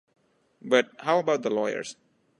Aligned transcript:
But 0.63 0.89
how 1.01 1.19
about 1.19 1.43
the 1.43 1.51
lawyers? 1.51 1.95